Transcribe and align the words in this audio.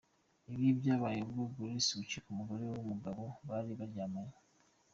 Ibi 0.53 0.67
byabaye 0.79 1.17
ubwo 1.23 1.41
Grisly 1.55 1.95
gucika 1.99 2.27
umugore 2.31 2.63
w’umugabo 2.65 3.23
bari 3.47 3.71
baryamanye. 3.79 4.37